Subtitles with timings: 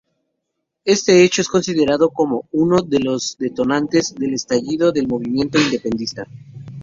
[0.83, 6.25] Este hecho es considerado como uno de los detonantes del estallido del movimiento independentista.